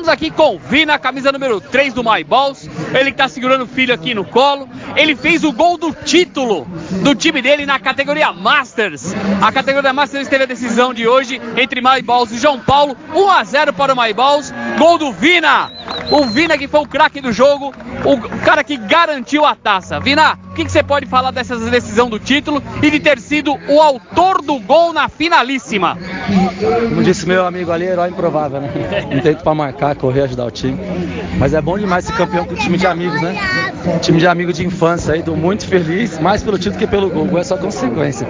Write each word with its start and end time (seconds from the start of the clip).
Estamos 0.00 0.14
aqui 0.14 0.30
com 0.30 0.56
o 0.56 0.58
Vina, 0.58 0.98
camisa 0.98 1.30
número 1.30 1.60
3 1.60 1.92
do 1.92 2.02
My 2.02 2.24
Balls. 2.24 2.70
Ele 2.98 3.10
que 3.10 3.18
tá 3.18 3.28
segurando 3.28 3.64
o 3.64 3.66
filho 3.66 3.92
aqui 3.92 4.14
no 4.14 4.24
colo. 4.24 4.66
Ele 4.96 5.14
fez 5.14 5.44
o 5.44 5.52
gol 5.52 5.76
do 5.78 5.92
título 5.92 6.66
do 7.02 7.14
time 7.14 7.40
dele 7.40 7.66
na 7.66 7.78
categoria 7.78 8.32
Masters. 8.32 9.14
A 9.40 9.52
categoria 9.52 9.92
Masters 9.92 10.28
teve 10.28 10.44
a 10.44 10.46
decisão 10.46 10.92
de 10.92 11.06
hoje 11.06 11.40
entre 11.56 11.80
My 11.80 12.02
Balls 12.02 12.32
e 12.32 12.38
João 12.38 12.58
Paulo. 12.58 12.96
1 13.14 13.30
a 13.30 13.44
0 13.44 13.72
para 13.72 13.94
o 13.94 14.00
My 14.00 14.12
Balls. 14.12 14.52
Gol 14.78 14.98
do 14.98 15.12
Vina. 15.12 15.70
O 16.10 16.24
Vina 16.24 16.58
que 16.58 16.66
foi 16.66 16.80
o 16.80 16.86
craque 16.86 17.20
do 17.20 17.32
jogo, 17.32 17.72
o 18.04 18.38
cara 18.44 18.64
que 18.64 18.76
garantiu 18.76 19.44
a 19.44 19.54
taça. 19.54 20.00
Vina, 20.00 20.38
o 20.50 20.54
que, 20.54 20.64
que 20.64 20.72
você 20.72 20.82
pode 20.82 21.06
falar 21.06 21.30
dessa 21.30 21.56
decisão 21.56 22.10
do 22.10 22.18
título 22.18 22.62
e 22.82 22.90
de 22.90 22.98
ter 22.98 23.20
sido 23.20 23.56
o 23.68 23.80
autor 23.80 24.42
do 24.42 24.58
gol 24.58 24.92
na 24.92 25.08
finalíssima? 25.08 25.96
Como 26.88 27.02
disse 27.02 27.26
meu 27.26 27.46
amigo 27.46 27.70
ali, 27.70 27.84
herói 27.84 28.08
improvável, 28.08 28.60
né? 28.60 28.70
Não 29.10 29.20
tem 29.20 29.34
para 29.36 29.54
marcar, 29.54 29.94
correr, 29.94 30.22
ajudar 30.22 30.46
o 30.46 30.50
time. 30.50 30.78
Mas 31.38 31.54
é 31.54 31.60
bom 31.60 31.78
demais 31.78 32.04
ser 32.04 32.14
campeão 32.14 32.44
com 32.44 32.54
o 32.54 32.56
time 32.56 32.76
de 32.76 32.86
amigos, 32.86 33.20
né? 33.22 33.36
Time 34.02 34.18
de 34.18 34.26
amigo 34.26 34.52
de 34.52 34.66
infância 34.66 34.79
aí, 35.10 35.22
tô 35.22 35.36
muito 35.36 35.66
feliz, 35.66 36.18
mais 36.18 36.42
pelo 36.42 36.58
título 36.58 36.78
que 36.78 36.86
pelo 36.86 37.10
gol. 37.10 37.26
Gol 37.26 37.38
é 37.38 37.44
só 37.44 37.56
consequência. 37.56 38.26